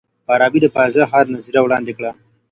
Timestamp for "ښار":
1.11-1.25